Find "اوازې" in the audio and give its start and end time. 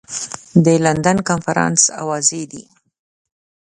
2.01-2.43